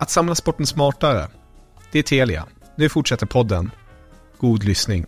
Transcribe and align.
Att 0.00 0.10
samla 0.10 0.34
sporten 0.34 0.66
smartare. 0.66 1.28
Det 1.92 1.98
är 1.98 2.02
Telia. 2.02 2.46
Nu 2.76 2.88
fortsätter 2.88 3.26
podden. 3.26 3.70
God 4.38 4.64
lyssning. 4.64 5.06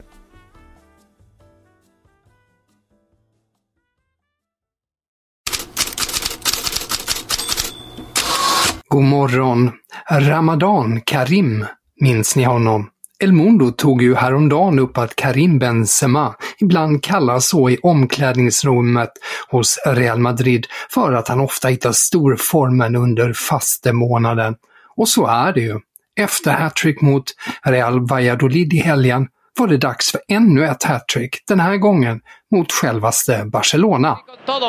God 8.89 9.03
morgon. 9.03 9.71
Ramadan 10.11 11.01
Karim, 11.01 11.67
minns 12.01 12.37
ni 12.37 12.45
honom? 12.45 12.91
El 13.19 13.33
Mundo 13.33 13.71
tog 13.71 14.03
ju 14.03 14.15
häromdagen 14.15 14.79
upp 14.79 14.99
att 14.99 15.17
Karim 15.17 15.59
Benzema 15.59 16.34
ibland 16.59 17.03
kallas 17.03 17.49
så 17.49 17.71
i 17.71 17.79
omklädningsrummet 17.83 19.11
hos 19.51 19.79
Real 19.87 20.19
Madrid 20.19 20.67
för 20.91 21.12
att 21.12 21.29
han 21.29 21.41
ofta 21.41 21.69
hittar 21.69 21.93
storformen 21.93 22.97
under 22.97 23.33
fastemånaden. 23.33 24.55
Och 24.97 25.09
så 25.09 25.27
är 25.27 25.53
det 25.53 25.61
ju. 25.61 25.81
Efter 26.21 26.53
hattrick 26.53 27.01
mot 27.01 27.25
Real 27.65 28.07
Valladolid 28.07 28.73
i 28.73 28.79
helgen 28.79 29.29
var 29.59 29.67
det 29.67 29.77
dags 29.77 30.11
för 30.11 30.21
ännu 30.29 30.65
ett 30.65 30.83
hattrick, 30.84 31.43
den 31.47 31.61
här 31.61 31.77
gången 31.77 32.21
mot 32.53 32.73
självaste 32.73 33.44
Barcelona. 33.44 34.19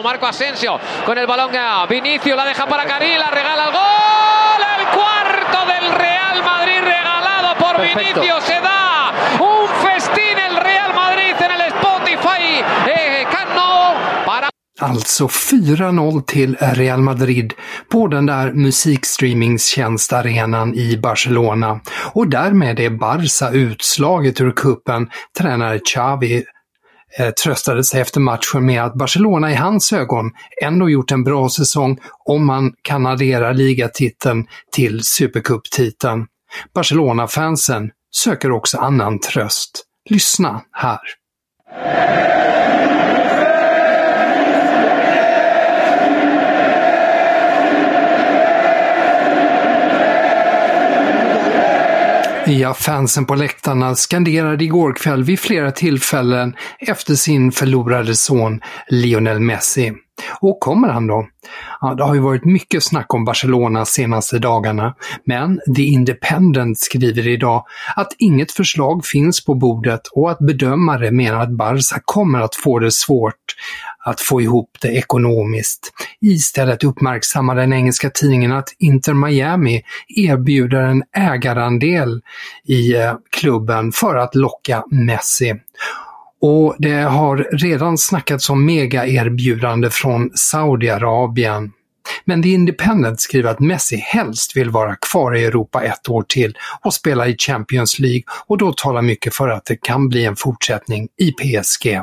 Marco 0.03 0.25
Asensio 0.25 0.79
con 1.05 1.17
el 1.17 1.27
balón 1.27 1.51
Vinicius 1.89 2.35
la 2.35 2.45
deja 2.45 2.65
para 2.65 2.85
Karim, 2.85 3.19
la 3.19 3.31
regala 3.31 3.65
el 3.67 3.71
gol, 3.71 4.61
el 4.77 4.85
cuarto 4.97 5.59
del 5.71 5.85
Real 6.05 6.37
Madrid 6.43 6.79
regalado 6.93 7.55
por 7.63 7.81
Vinicius 7.81 8.43
se 8.43 8.59
da 8.59 9.11
un 9.39 9.67
festín 9.83 10.37
el 10.49 10.55
Real 10.57 10.93
Madrid 10.93 11.35
en 11.39 11.51
el 11.51 11.61
Spotify 11.73 12.45
eh, 12.87 13.27
Camp 13.31 13.51
Nou 13.55 13.95
para 14.25 14.49
Alltså 14.83 15.27
4-0 15.27 16.21
till 16.21 16.57
Real 16.59 17.01
Madrid 17.01 17.53
på 17.91 18.07
den 18.07 18.25
där 18.25 18.53
musikstreamingstjänstarenan 18.53 20.75
i 20.75 20.97
Barcelona. 20.97 21.79
Och 22.13 22.27
därmed 22.27 22.79
är 22.79 22.89
Barca 22.89 23.49
utslaget 23.49 24.41
ur 24.41 24.51
kuppen. 24.51 25.09
Tränare 25.37 25.79
Xavi 25.79 26.43
eh, 27.19 27.29
tröstade 27.29 27.83
sig 27.83 28.01
efter 28.01 28.19
matchen 28.19 28.65
med 28.65 28.83
att 28.83 28.95
Barcelona 28.95 29.51
i 29.51 29.55
hans 29.55 29.93
ögon 29.93 30.31
ändå 30.63 30.89
gjort 30.89 31.11
en 31.11 31.23
bra 31.23 31.49
säsong 31.49 31.97
om 32.25 32.45
man 32.45 32.73
kan 32.81 33.05
addera 33.05 33.51
ligatiteln 33.51 34.45
till 34.71 35.03
Supercup-titeln. 35.03 36.25
Barcelona-fansen 36.75 37.91
söker 38.15 38.51
också 38.51 38.77
annan 38.77 39.19
tröst. 39.19 39.85
Lyssna 40.09 40.61
här. 40.71 40.99
Ja, 52.47 52.73
fansen 52.73 53.25
på 53.25 53.35
läktarna 53.35 53.95
skanderade 53.95 54.63
igår 54.63 54.93
kväll 54.93 55.23
vid 55.23 55.39
flera 55.39 55.71
tillfällen 55.71 56.55
efter 56.79 57.15
sin 57.15 57.51
förlorade 57.51 58.15
son 58.15 58.61
Lionel 58.87 59.39
Messi. 59.39 59.93
Och 60.39 60.59
kommer 60.59 60.87
han 60.87 61.07
då? 61.07 61.27
Ja, 61.81 61.93
det 61.93 62.03
har 62.03 62.13
ju 62.13 62.19
varit 62.19 62.45
mycket 62.45 62.83
snack 62.83 63.13
om 63.13 63.25
Barcelona 63.25 63.85
senaste 63.85 64.39
dagarna, 64.39 64.95
men 65.25 65.59
The 65.75 65.81
Independent 65.83 66.79
skriver 66.79 67.27
idag 67.27 67.65
att 67.95 68.15
inget 68.17 68.51
förslag 68.51 69.05
finns 69.05 69.45
på 69.45 69.53
bordet 69.55 70.01
och 70.11 70.31
att 70.31 70.39
bedömare 70.39 71.11
menar 71.11 71.39
att 71.39 71.51
Barca 71.51 71.99
kommer 72.05 72.39
att 72.39 72.55
få 72.55 72.79
det 72.79 72.91
svårt 72.91 73.35
att 74.05 74.21
få 74.21 74.41
ihop 74.41 74.69
det 74.81 74.87
ekonomiskt. 74.87 75.93
Istället 76.21 76.83
uppmärksammar 76.83 77.55
den 77.55 77.73
engelska 77.73 78.09
tidningen 78.09 78.51
att 78.51 78.69
Inter 78.79 79.13
Miami 79.13 79.81
erbjuder 80.07 80.81
en 80.81 81.03
ägarandel 81.17 82.21
i 82.65 82.95
eh, 82.95 83.13
klubben 83.31 83.91
för 83.91 84.15
att 84.15 84.35
locka 84.35 84.83
Messi. 84.91 85.53
Och 86.45 86.75
det 86.79 87.01
har 87.01 87.37
redan 87.51 87.97
snackats 87.97 88.49
om 88.49 88.65
mega-erbjudande 88.65 89.89
från 89.89 90.29
Saudiarabien. 90.35 91.71
Men 92.25 92.43
The 92.43 92.49
Independent 92.49 93.21
skriver 93.21 93.49
att 93.49 93.59
Messi 93.59 93.97
helst 93.97 94.57
vill 94.57 94.69
vara 94.69 94.95
kvar 94.95 95.35
i 95.35 95.45
Europa 95.45 95.83
ett 95.83 96.09
år 96.09 96.25
till 96.27 96.57
och 96.81 96.93
spela 96.93 97.27
i 97.27 97.35
Champions 97.37 97.99
League 97.99 98.23
och 98.47 98.57
då 98.57 98.73
talar 98.73 99.01
mycket 99.01 99.35
för 99.35 99.49
att 99.49 99.65
det 99.65 99.75
kan 99.75 100.09
bli 100.09 100.25
en 100.25 100.35
fortsättning 100.35 101.07
i 101.17 101.31
PSG. 101.31 102.01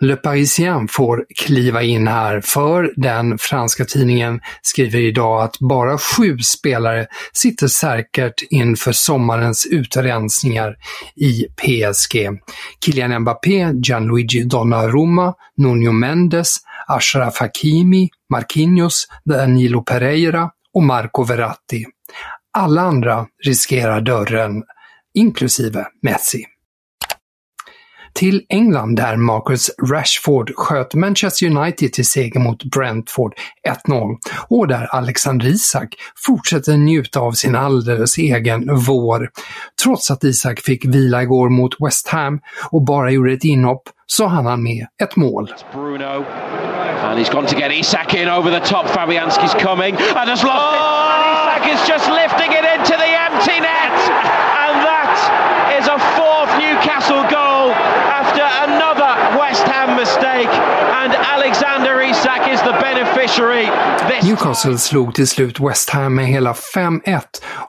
Le 0.00 0.16
Parisien 0.16 0.88
får 0.88 1.26
kliva 1.36 1.82
in 1.82 2.08
här 2.08 2.40
för 2.40 2.92
den 2.96 3.38
franska 3.38 3.84
tidningen 3.84 4.40
skriver 4.62 4.98
idag 4.98 5.42
att 5.42 5.58
bara 5.58 5.98
sju 5.98 6.38
spelare 6.38 7.06
sitter 7.32 7.66
säkert 7.66 8.34
inför 8.50 8.92
sommarens 8.92 9.66
utrensningar 9.66 10.76
i 11.16 11.44
PSG. 11.44 12.28
Kylian 12.84 13.20
Mbappé, 13.20 13.72
Gianluigi 13.82 14.44
Donnarumma, 14.44 15.34
Nuno 15.56 15.92
Mendes, 15.92 16.56
Ashraf 16.86 17.38
Hakimi, 17.38 18.08
Marquinhos, 18.32 19.08
Danilo 19.24 19.82
Pereira 19.82 20.50
och 20.74 20.82
Marco 20.82 21.24
Verratti. 21.24 21.84
Alla 22.52 22.82
andra 22.82 23.26
riskerar 23.44 24.00
dörren, 24.00 24.62
inklusive 25.14 25.86
Messi 26.02 26.57
till 28.18 28.42
England 28.48 28.96
där 28.96 29.16
Marcus 29.16 29.70
Rashford 29.90 30.52
sköt 30.56 30.94
Manchester 30.94 31.46
United 31.46 31.92
till 31.92 32.06
seger 32.06 32.40
mot 32.40 32.64
Brentford 32.64 33.34
1-0 33.88 34.16
och 34.48 34.68
där 34.68 34.86
Alexander 34.94 35.46
Isak 35.46 35.94
fortsätter 36.26 36.76
njuta 36.76 37.20
av 37.20 37.32
sin 37.32 37.56
alldeles 37.56 38.18
egen 38.18 38.74
vår. 38.74 39.30
Trots 39.82 40.10
att 40.10 40.24
Isak 40.24 40.60
fick 40.60 40.84
vila 40.84 41.22
igår 41.22 41.48
mot 41.48 41.76
West 41.80 42.08
Ham 42.08 42.40
och 42.70 42.82
bara 42.82 43.10
gjorde 43.10 43.32
ett 43.32 43.44
inhopp 43.44 43.82
så 44.06 44.26
hann 44.26 44.46
han 44.46 44.62
med 44.62 44.86
ett 45.02 45.16
mål. 45.16 45.52
Bruno. 45.72 46.24
And 47.02 47.18
he's 47.18 47.32
gone 47.32 47.46
to 47.46 47.56
get 47.58 47.72
Isak 47.72 48.14
in 48.14 48.28
over 48.28 48.50
the 48.50 48.60
top. 48.60 48.86
Fabianski's 48.86 49.54
coming 49.54 49.94
and 49.94 50.30
has 50.30 50.42
lost 50.42 50.74
it. 50.74 50.80
And 50.80 51.22
Isak 51.34 51.64
is 51.74 51.88
just 51.88 52.08
lifting 52.08 52.52
it 52.52 52.64
into 52.74 52.94
the 53.04 53.12
empty 53.26 53.60
net. 53.60 53.96
And 54.64 54.74
that 54.90 55.14
is 55.78 55.86
a 55.88 55.98
fourth 56.16 56.52
Newcastle 56.58 57.22
goal 57.30 57.70
after 58.18 58.44
another 58.66 59.12
West 59.38 59.64
Ham 59.68 59.96
mistake. 59.96 60.52
And 61.02 61.12
Alexander 61.14 62.00
Isak 62.00 62.48
is 62.48 62.60
the 62.62 62.72
beneficiary. 62.72 63.18
This 63.18 63.27
Newcastle 64.22 64.78
slog 64.78 65.14
till 65.14 65.28
slut 65.28 65.60
West 65.60 65.90
Ham 65.90 66.14
med 66.14 66.26
hela 66.26 66.52
5-1 66.52 67.20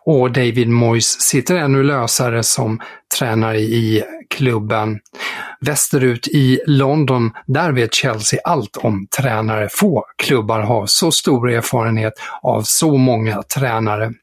och 0.05 0.31
David 0.31 0.69
Moyes 0.69 1.21
sitter 1.21 1.55
ännu 1.55 1.83
lösare 1.83 2.43
som 2.43 2.81
tränare 3.17 3.59
i 3.59 4.03
klubben. 4.29 4.99
Västerut 5.61 6.27
i 6.27 6.61
London, 6.65 7.31
där 7.45 7.71
vet 7.71 7.93
Chelsea 7.93 8.39
allt 8.43 8.77
om 8.77 9.07
tränare. 9.17 9.69
Få 9.71 10.05
klubbar 10.17 10.59
har 10.59 10.85
så 10.85 11.11
stor 11.11 11.51
erfarenhet 11.51 12.13
av 12.41 12.61
så 12.61 12.97
många 12.97 13.43
tränare. 13.43 14.13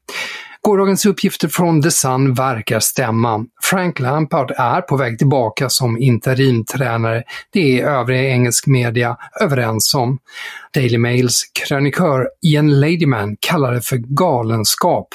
Gårdagens 0.67 1.05
uppgifter 1.05 1.47
från 1.47 1.81
The 1.81 1.91
Sun 1.91 2.33
verkar 2.33 2.79
stämma. 2.79 3.45
Frank 3.63 3.99
Lampard 3.99 4.51
är 4.57 4.81
på 4.81 4.97
väg 4.97 5.17
tillbaka 5.17 5.69
som 5.69 5.97
interimtränare. 5.97 7.23
Det 7.53 7.79
är 7.79 7.85
övriga 7.85 8.23
engelsk 8.23 8.67
media 8.67 9.17
överens 9.41 9.93
om. 9.93 10.19
Daily 10.73 10.97
Mails 10.97 11.43
krönikör 11.67 12.27
Ian 12.41 12.79
Ladyman 12.79 13.37
kallar 13.39 13.73
det 13.73 13.81
för 13.81 13.97
galenskap. 13.97 15.07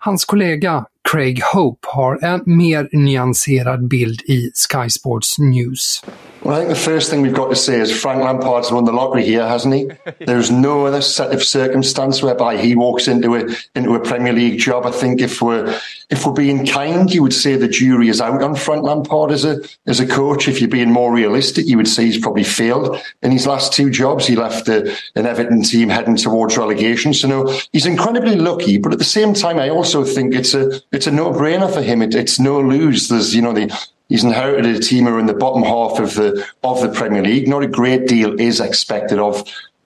Hans 0.00 0.24
kollega 0.24 0.84
Craig 1.12 1.42
Hope 1.54 1.88
har 1.90 2.24
en 2.24 2.42
mer 2.46 2.88
nyanserad 2.92 3.88
bild 3.88 4.20
i 4.20 4.50
Sky 4.54 4.90
Sports 4.90 5.38
News. 5.38 6.02
Well, 6.44 6.56
I 6.56 6.58
think 6.58 6.70
the 6.70 6.74
first 6.74 7.08
thing 7.08 7.22
we've 7.22 7.32
got 7.32 7.50
to 7.50 7.56
say 7.56 7.78
is 7.78 7.92
Frank 7.92 8.20
Lampard's 8.20 8.72
won 8.72 8.84
the 8.84 8.92
lottery 8.92 9.24
here, 9.24 9.46
hasn't 9.46 9.74
he? 9.74 9.90
There's 10.26 10.50
no 10.50 10.86
other 10.86 11.00
set 11.00 11.32
of 11.32 11.40
circumstance 11.40 12.20
whereby 12.20 12.56
he 12.56 12.74
walks 12.74 13.06
into 13.06 13.36
a 13.36 13.54
into 13.76 13.94
a 13.94 14.00
Premier 14.00 14.32
League 14.32 14.58
job. 14.58 14.84
I 14.84 14.90
think 14.90 15.20
if 15.20 15.40
we're 15.40 15.78
if 16.10 16.26
we're 16.26 16.32
being 16.32 16.66
kind, 16.66 17.14
you 17.14 17.22
would 17.22 17.32
say 17.32 17.54
the 17.54 17.68
jury 17.68 18.08
is 18.08 18.20
out 18.20 18.42
on 18.42 18.56
Frank 18.56 18.82
Lampard 18.82 19.30
as 19.30 19.44
a 19.44 19.60
as 19.86 20.00
a 20.00 20.06
coach. 20.06 20.48
If 20.48 20.60
you're 20.60 20.68
being 20.68 20.90
more 20.90 21.14
realistic, 21.14 21.66
you 21.68 21.76
would 21.76 21.86
say 21.86 22.06
he's 22.06 22.18
probably 22.18 22.44
failed 22.44 23.00
in 23.22 23.30
his 23.30 23.46
last 23.46 23.72
two 23.72 23.88
jobs. 23.88 24.26
He 24.26 24.34
left 24.34 24.66
a, 24.68 24.96
an 25.14 25.26
Everton 25.26 25.62
team 25.62 25.90
heading 25.90 26.16
towards 26.16 26.58
relegation. 26.58 27.14
So 27.14 27.28
no, 27.28 27.56
he's 27.70 27.86
incredibly 27.86 28.34
lucky. 28.34 28.78
But 28.78 28.92
at 28.92 28.98
the 28.98 29.04
same 29.04 29.32
time, 29.32 29.60
I 29.60 29.68
also 29.68 30.02
think 30.02 30.34
it's 30.34 30.54
a 30.54 30.80
it's 30.90 31.06
a 31.06 31.12
no 31.12 31.30
brainer 31.30 31.72
for 31.72 31.82
him. 31.82 32.02
It, 32.02 32.16
it's 32.16 32.40
no 32.40 32.60
lose. 32.60 33.08
There's 33.08 33.32
you 33.32 33.42
know 33.42 33.52
the 33.52 33.70
He's 34.08 34.24
inherited 34.24 34.76
a 34.76 34.80
team 34.80 35.04
who 35.06 35.14
are 35.14 35.18
in 35.18 35.26
the 35.26 35.34
bottom 35.34 35.62
half 35.62 35.98
of 35.98 36.14
the 36.14 36.46
of 36.62 36.82
the 36.82 36.90
Premier 36.90 37.22
League. 37.22 37.48
Not 37.48 37.62
a 37.62 37.68
great 37.68 38.06
deal 38.06 38.38
is 38.38 38.60
expected 38.60 39.18
of 39.18 39.44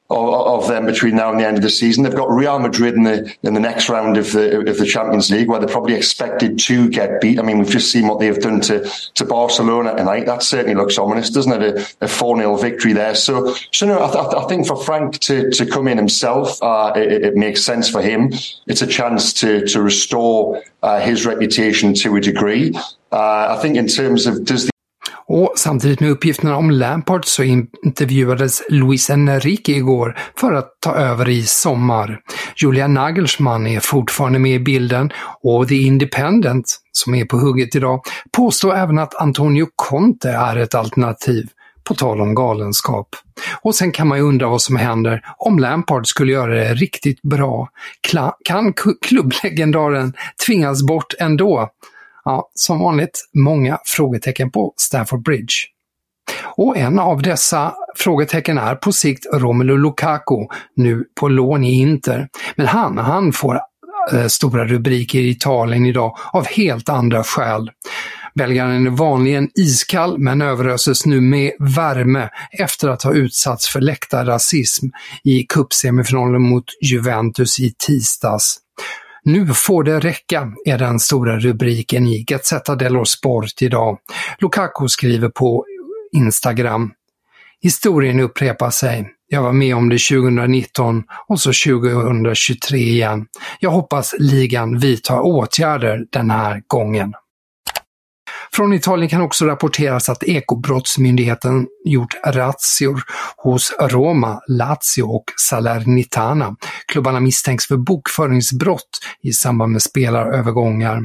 of, 0.08 0.68
them 0.68 0.86
between 0.86 1.16
now 1.16 1.30
and 1.30 1.40
the 1.40 1.46
end 1.46 1.56
of 1.56 1.62
the 1.62 1.70
season. 1.70 2.04
They've 2.04 2.14
got 2.14 2.30
Real 2.30 2.58
Madrid 2.58 2.94
in 2.94 3.02
the 3.02 3.34
in 3.42 3.54
the 3.54 3.60
next 3.60 3.88
round 3.88 4.16
of 4.16 4.32
the 4.32 4.68
of 4.68 4.78
the 4.78 4.86
Champions 4.86 5.30
League, 5.30 5.48
where 5.48 5.58
they're 5.58 5.68
probably 5.68 5.94
expected 5.94 6.58
to 6.60 6.88
get 6.88 7.20
beat. 7.20 7.38
I 7.38 7.42
mean, 7.42 7.58
we've 7.58 7.70
just 7.70 7.90
seen 7.90 8.06
what 8.06 8.20
they've 8.20 8.38
done 8.38 8.60
to 8.62 8.88
to 9.14 9.24
Barcelona 9.24 9.96
tonight. 9.96 10.26
That 10.26 10.42
certainly 10.42 10.74
looks 10.74 10.98
ominous, 10.98 11.30
doesn't 11.30 11.62
it? 11.62 11.96
A 12.00 12.08
four 12.08 12.36
0 12.36 12.56
victory 12.56 12.92
there. 12.92 13.14
So, 13.14 13.54
so 13.72 13.86
no, 13.86 14.02
I, 14.02 14.10
th- 14.10 14.34
I, 14.34 14.46
think 14.46 14.66
for 14.66 14.76
Frank 14.76 15.18
to 15.20 15.50
to 15.50 15.66
come 15.66 15.88
in 15.88 15.96
himself, 15.96 16.62
uh, 16.62 16.92
it, 16.94 17.24
it, 17.24 17.36
makes 17.36 17.62
sense 17.62 17.88
for 17.88 18.00
him. 18.02 18.32
It's 18.66 18.82
a 18.82 18.86
chance 18.86 19.32
to 19.34 19.66
to 19.66 19.82
restore 19.82 20.62
uh, 20.82 21.00
his 21.00 21.26
reputation 21.26 21.94
to 21.94 22.16
a 22.16 22.20
degree. 22.20 22.74
Uh, 23.12 23.56
I 23.56 23.62
think 23.62 23.76
in 23.76 23.88
terms 23.88 24.26
of 24.26 24.34
does 24.34 24.64
the 24.64 24.70
Och 25.28 25.52
samtidigt 25.56 26.00
med 26.00 26.10
uppgifterna 26.10 26.56
om 26.56 26.70
Lampard 26.70 27.24
så 27.24 27.42
intervjuades 27.42 28.62
Luis 28.68 29.10
Enrique 29.10 29.74
igår 29.76 30.18
för 30.36 30.52
att 30.52 30.68
ta 30.80 30.94
över 30.94 31.28
i 31.28 31.42
sommar. 31.42 32.20
Julia 32.62 32.88
Nagelsmann 32.88 33.66
är 33.66 33.80
fortfarande 33.80 34.38
med 34.38 34.54
i 34.54 34.58
bilden 34.58 35.12
och 35.42 35.68
The 35.68 35.74
Independent, 35.74 36.78
som 36.92 37.14
är 37.14 37.24
på 37.24 37.38
hugget 37.38 37.74
idag, 37.74 38.00
påstår 38.32 38.74
även 38.74 38.98
att 38.98 39.14
Antonio 39.14 39.66
Conte 39.76 40.30
är 40.30 40.56
ett 40.56 40.74
alternativ. 40.74 41.48
På 41.84 41.94
tal 41.94 42.20
om 42.20 42.34
galenskap. 42.34 43.08
Och 43.62 43.74
sen 43.74 43.92
kan 43.92 44.08
man 44.08 44.18
ju 44.18 44.24
undra 44.24 44.48
vad 44.48 44.62
som 44.62 44.76
händer 44.76 45.22
om 45.38 45.58
Lampard 45.58 46.06
skulle 46.06 46.32
göra 46.32 46.54
det 46.54 46.74
riktigt 46.74 47.22
bra. 47.22 47.68
kan 48.44 48.72
klubblegendaren 49.02 50.12
tvingas 50.46 50.82
bort 50.82 51.14
ändå? 51.18 51.70
Ja, 52.28 52.50
som 52.55 52.78
vanligt 52.78 53.28
många 53.34 53.78
frågetecken 53.84 54.50
på 54.50 54.75
Stamford 54.76 55.23
Bridge. 55.23 55.55
Och 56.56 56.76
en 56.76 56.99
av 56.99 57.23
dessa 57.23 57.75
frågetecken 57.96 58.58
är 58.58 58.75
på 58.75 58.93
sikt 58.93 59.26
Romelu 59.32 59.76
Lukaku, 59.76 60.46
nu 60.76 61.05
på 61.20 61.28
lån 61.28 61.64
i 61.64 61.81
Inter. 61.81 62.28
Men 62.56 62.67
han, 62.67 62.99
han 62.99 63.32
får 63.32 63.61
eh, 64.12 64.26
stora 64.26 64.64
rubriker 64.64 65.19
i 65.19 65.31
Italien 65.31 65.87
idag 65.87 66.17
av 66.32 66.46
helt 66.46 66.88
andra 66.88 67.25
skäl. 67.25 67.70
Belgaren 68.34 68.87
är 68.87 68.90
vanligen 68.90 69.50
iskall 69.55 70.19
men 70.19 70.43
överöses 70.43 71.06
nu 71.06 71.20
med 71.20 71.52
värme 71.58 72.28
efter 72.58 72.88
att 72.88 73.02
ha 73.02 73.12
utsatts 73.12 73.69
för 73.69 73.81
läktarrasism 73.81 74.87
i 75.25 75.43
cupsemifinalen 75.43 76.43
mot 76.43 76.64
Juventus 76.82 77.61
i 77.61 77.75
tisdags. 77.87 78.58
Nu 79.28 79.46
får 79.46 79.84
det 79.84 80.00
räcka, 80.00 80.52
är 80.64 80.78
den 80.78 80.99
stora 80.99 81.38
rubriken 81.38 82.06
i 82.06 82.23
Gazzetta 82.23 82.75
dello 82.75 83.05
Sport 83.05 83.62
idag. 83.62 83.99
Lukaku 84.38 84.88
skriver 84.88 85.28
på 85.28 85.64
Instagram. 86.12 86.93
Historien 87.62 88.20
upprepar 88.20 88.70
sig. 88.70 89.08
Jag 89.28 89.43
var 89.43 89.52
med 89.52 89.76
om 89.76 89.88
det 89.88 89.99
2019 89.99 91.05
och 91.28 91.40
så 91.40 91.49
2023 91.49 92.78
igen. 92.78 93.26
Jag 93.61 93.70
hoppas 93.70 94.14
ligan 94.19 94.78
vidtar 94.78 95.20
åtgärder 95.20 96.06
den 96.12 96.31
här 96.31 96.62
gången. 96.67 97.12
Från 98.56 98.72
Italien 98.72 99.08
kan 99.08 99.20
också 99.20 99.44
rapporteras 99.44 100.08
att 100.08 100.22
Ekobrottsmyndigheten 100.22 101.66
gjort 101.84 102.14
razzior 102.26 103.02
hos 103.36 103.72
Roma, 103.80 104.40
Lazio 104.48 105.02
och 105.02 105.24
Salernitana. 105.36 106.56
Klubbarna 106.86 107.20
misstänks 107.20 107.66
för 107.66 107.76
bokföringsbrott 107.76 108.88
i 109.22 109.32
samband 109.32 109.72
med 109.72 109.82
spelarövergångar. 109.82 111.00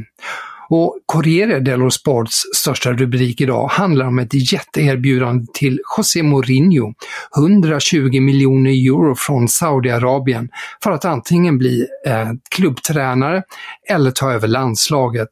Och 0.69 0.97
Corriere 1.05 1.59
dello 1.59 1.91
Sports 1.91 2.41
största 2.55 2.93
rubrik 2.93 3.41
idag 3.41 3.67
handlar 3.67 4.05
om 4.05 4.19
ett 4.19 4.51
jätteerbjudande 4.53 5.45
till 5.53 5.79
José 5.97 6.23
Mourinho, 6.23 6.93
120 7.37 8.21
miljoner 8.21 8.71
euro 8.71 9.15
från 9.15 9.47
Saudiarabien, 9.47 10.49
för 10.83 10.91
att 10.91 11.05
antingen 11.05 11.57
bli 11.57 11.87
eh, 12.05 12.29
klubbtränare 12.55 13.43
eller 13.89 14.11
ta 14.11 14.31
över 14.31 14.47
landslaget. 14.47 15.29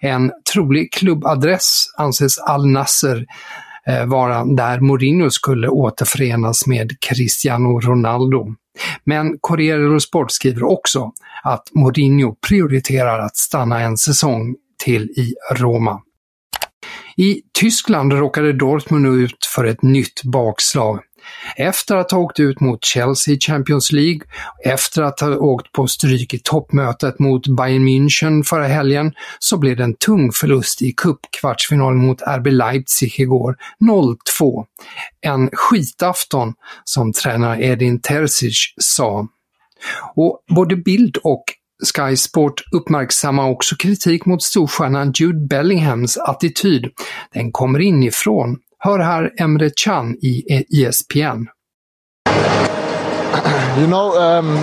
En 0.00 0.32
trolig 0.52 0.92
klubbadress 0.92 1.86
anses 1.96 2.38
Al 2.38 2.66
Nasser 2.66 3.26
eh, 3.86 4.06
vara 4.06 4.44
där 4.44 4.80
Mourinho 4.80 5.30
skulle 5.30 5.68
återförenas 5.68 6.66
med 6.66 7.00
Cristiano 7.00 7.80
Ronaldo. 7.80 8.54
Men 9.04 9.38
Corriere 9.40 9.78
dello 9.78 10.00
Sport 10.00 10.32
skriver 10.32 10.62
också 10.62 11.12
att 11.42 11.70
Mourinho 11.74 12.36
prioriterar 12.48 13.18
att 13.18 13.36
stanna 13.36 13.80
en 13.80 13.96
säsong 13.96 14.54
till 14.84 15.02
i 15.02 15.34
Roma. 15.54 16.00
I 17.16 17.42
Tyskland 17.58 18.12
råkade 18.12 18.52
Dortmund 18.52 19.06
ut 19.06 19.46
för 19.54 19.64
ett 19.64 19.82
nytt 19.82 20.22
bakslag. 20.24 21.00
Efter 21.56 21.96
att 21.96 22.10
ha 22.10 22.18
åkt 22.18 22.40
ut 22.40 22.60
mot 22.60 22.84
Chelsea 22.84 23.34
i 23.34 23.38
Champions 23.40 23.92
League, 23.92 24.20
efter 24.64 25.02
att 25.02 25.20
ha 25.20 25.36
åkt 25.36 25.72
på 25.72 25.86
stryk 25.86 26.34
i 26.34 26.38
toppmötet 26.38 27.18
mot 27.18 27.46
Bayern 27.48 27.88
München 27.88 28.42
förra 28.42 28.66
helgen, 28.66 29.12
så 29.38 29.58
blev 29.58 29.76
det 29.76 29.84
en 29.84 29.94
tung 29.94 30.32
förlust 30.32 30.82
i 30.82 30.92
cupkvartsfinalen 30.92 31.98
mot 31.98 32.22
RB 32.22 32.46
Leipzig 32.46 33.20
igår, 33.20 33.56
0-2. 34.40 34.64
En 35.20 35.50
skitafton, 35.52 36.54
som 36.84 37.12
tränare 37.12 37.64
Edin 37.64 38.00
Terzic 38.00 38.74
sa. 38.80 39.28
Och 40.14 40.44
både 40.54 40.76
Bild 40.76 41.16
och 41.16 41.44
Sky 41.94 42.16
Sport 42.16 42.62
uppmärksammar 42.72 43.48
också 43.48 43.76
kritik 43.76 44.26
mot 44.26 44.42
storstjärnan 44.42 45.12
Jude 45.16 45.46
Bellinghams 45.46 46.16
attityd. 46.18 46.86
Den 47.32 47.52
kommer 47.52 47.78
inifrån 47.78 48.58
Hör 48.78 48.98
här 48.98 49.32
Emre 49.36 49.70
Can 49.84 50.16
i 50.22 50.64
ESPN. 50.70 51.48
You 53.78 53.86
know, 53.86 54.16
um, 54.16 54.58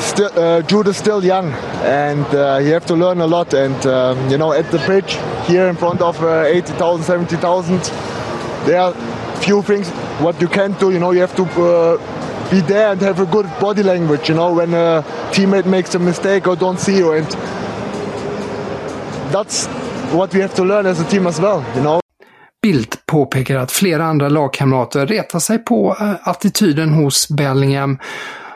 still, 0.00 0.30
uh, 0.36 0.60
Jude 0.68 0.90
is 0.90 0.96
still 0.96 1.24
young 1.24 1.52
and 1.84 2.26
uh, 2.34 2.58
you 2.58 2.72
have 2.72 2.86
to 2.86 2.96
learn 2.96 3.20
a 3.20 3.26
lot. 3.26 3.54
And, 3.54 3.86
um, 3.86 4.30
you 4.30 4.38
know, 4.38 4.52
at 4.52 4.70
the 4.70 4.78
bridge 4.78 5.18
here 5.46 5.68
in 5.68 5.76
front 5.76 6.00
of 6.02 6.20
uh, 6.22 6.42
80,000, 6.46 7.04
70,000, 7.04 7.80
there 8.66 8.80
are 8.80 8.92
few 9.40 9.62
things 9.62 9.88
what 10.20 10.40
you 10.40 10.48
can't 10.48 10.78
do. 10.80 10.90
You 10.90 10.98
know, 10.98 11.12
you 11.12 11.20
have 11.20 11.36
to 11.36 11.44
uh, 11.44 12.50
be 12.50 12.60
there 12.60 12.92
and 12.92 13.00
have 13.02 13.20
a 13.20 13.26
good 13.26 13.46
body 13.60 13.82
language. 13.84 14.28
You 14.28 14.34
know, 14.34 14.52
when 14.52 14.74
a 14.74 15.04
teammate 15.30 15.66
makes 15.66 15.94
a 15.94 15.98
mistake 15.98 16.48
or 16.48 16.56
don't 16.56 16.80
see 16.80 16.96
you. 16.96 17.12
And 17.12 17.26
that's 19.32 19.68
what 20.12 20.34
we 20.34 20.42
have 20.42 20.54
to 20.54 20.64
learn 20.64 20.86
as 20.86 21.00
a 21.00 21.04
team 21.04 21.26
as 21.26 21.40
well, 21.40 21.62
you 21.74 21.82
know. 21.82 22.00
Bildt 22.62 23.06
påpekar 23.06 23.56
att 23.56 23.72
flera 23.72 24.04
andra 24.04 24.28
lagkamrater 24.28 25.06
retar 25.06 25.38
sig 25.38 25.58
på 25.58 25.96
eh, 26.00 26.28
attityden 26.28 26.92
hos 26.92 27.28
Bellingham 27.28 27.98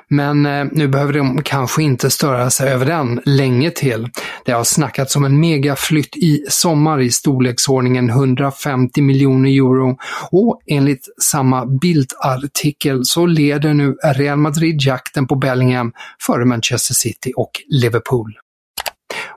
Men 0.08 0.46
eh, 0.46 0.64
nu 0.72 0.88
behöver 0.88 1.12
de 1.12 1.42
kanske 1.42 1.82
inte 1.82 2.10
störa 2.10 2.50
sig 2.50 2.72
över 2.72 2.86
den 2.86 3.20
länge 3.24 3.70
till. 3.70 4.08
Det 4.44 4.52
har 4.52 4.64
snackats 4.64 5.16
om 5.16 5.24
en 5.24 5.40
megaflytt 5.40 6.16
i 6.16 6.44
sommar 6.48 7.00
i 7.00 7.10
storleksordningen 7.10 8.10
150 8.10 9.02
miljoner 9.02 9.50
euro 9.50 9.98
och 10.30 10.60
enligt 10.66 11.08
samma 11.22 11.66
Bildt-artikel 11.66 13.04
så 13.04 13.26
leder 13.26 13.74
nu 13.74 13.96
Real 14.04 14.38
Madrid 14.38 14.82
jakten 14.82 15.26
på 15.26 15.36
Bellingham 15.36 15.92
före 16.26 16.44
Manchester 16.44 16.94
City 16.94 17.32
och 17.36 17.50
Liverpool. 17.68 18.38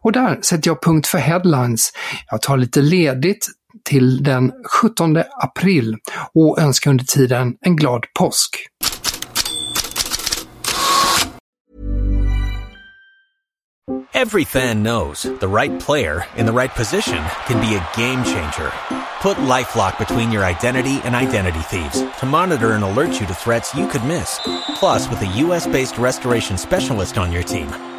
Och 0.02 0.12
där 0.12 0.40
sätter 0.42 0.70
jag 0.70 0.82
punkt 0.82 1.08
för 1.08 1.18
headlines. 1.18 1.92
Jag 2.32 2.42
tar 2.42 2.58
lite 2.58 2.82
ledigt 2.82 3.48
till 3.84 4.24
den 4.24 4.52
17 4.82 5.18
april 5.18 5.98
och 6.34 6.60
önskar 6.60 6.92
under 6.92 7.06
tiden 7.06 7.56
en 7.62 7.76
glad 7.76 8.06
påsk. 8.20 8.68
Every 14.14 14.46
fan 14.46 14.82
knows 14.84 15.22
the 15.22 15.48
right 15.48 15.80
player 15.80 16.26
in 16.38 16.48
the 16.48 16.52
right 16.52 16.74
position 16.74 17.24
can 17.46 17.62
be 17.62 17.76
a 17.76 17.88
game 17.96 18.24
changer. 18.24 18.72
Put 19.22 19.38
LifeLock 19.38 20.00
between 20.00 20.32
your 20.32 20.44
identity 20.44 21.00
and 21.04 21.16
identity 21.16 21.60
thieves 21.60 22.04
to 22.20 22.26
monitor 22.26 22.72
and 22.72 22.84
alert 22.84 23.22
you 23.22 23.28
to 23.28 23.34
threats 23.36 23.76
you 23.76 23.88
could 23.88 24.04
miss. 24.04 24.40
Plus, 24.80 25.08
with 25.10 25.22
a 25.22 25.46
US-based 25.46 26.00
restoration 26.00 26.58
specialist 26.58 27.18
on 27.18 27.32
your 27.32 27.44
team, 27.44 27.68